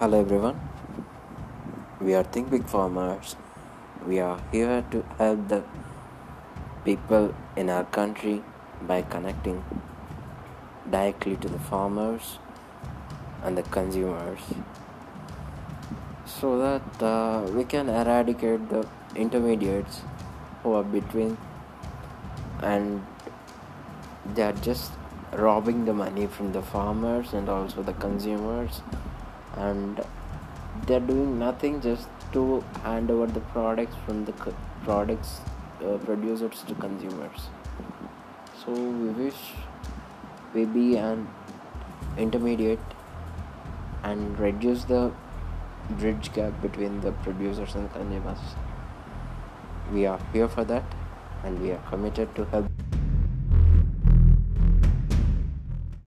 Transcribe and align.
Hello 0.00 0.18
everyone, 0.18 0.58
we 2.00 2.14
are 2.14 2.22
Think 2.22 2.50
Big 2.50 2.64
Farmers. 2.64 3.36
We 4.06 4.18
are 4.18 4.40
here 4.50 4.82
to 4.92 5.02
help 5.18 5.48
the 5.48 5.62
people 6.86 7.34
in 7.54 7.68
our 7.68 7.84
country 7.84 8.42
by 8.80 9.02
connecting 9.02 9.62
directly 10.90 11.36
to 11.36 11.48
the 11.48 11.58
farmers 11.58 12.38
and 13.42 13.58
the 13.58 13.62
consumers 13.62 14.40
so 16.24 16.56
that 16.60 17.02
uh, 17.02 17.42
we 17.50 17.64
can 17.64 17.90
eradicate 17.90 18.70
the 18.70 18.88
intermediates 19.14 20.00
who 20.62 20.72
are 20.72 20.82
between 20.82 21.36
and 22.62 23.04
they 24.34 24.44
are 24.44 24.58
just 24.70 24.92
robbing 25.34 25.84
the 25.84 25.92
money 25.92 26.26
from 26.26 26.52
the 26.52 26.62
farmers 26.62 27.34
and 27.34 27.50
also 27.50 27.82
the 27.82 27.98
consumers 28.08 28.80
and 29.56 30.00
they're 30.86 31.00
doing 31.00 31.38
nothing 31.38 31.80
just 31.80 32.08
to 32.32 32.62
hand 32.82 33.10
over 33.10 33.26
the 33.26 33.40
products 33.40 33.96
from 34.06 34.24
the 34.24 34.32
co- 34.32 34.54
products 34.84 35.40
uh, 35.84 35.96
producers 35.98 36.62
to 36.68 36.74
consumers. 36.74 37.48
So 38.64 38.72
we 38.72 39.08
wish 39.24 39.52
we 40.54 40.64
be 40.64 40.96
an 40.96 41.28
intermediate 42.18 42.78
and 44.02 44.38
reduce 44.38 44.84
the 44.84 45.12
bridge 45.98 46.32
gap 46.32 46.60
between 46.62 47.00
the 47.00 47.12
producers 47.12 47.74
and 47.74 47.92
consumers. 47.92 48.38
We 49.92 50.06
are 50.06 50.20
here 50.32 50.48
for 50.48 50.64
that 50.64 50.84
and 51.42 51.60
we 51.60 51.72
are 51.72 51.82
committed 51.88 52.34
to 52.36 52.44
help 52.46 52.69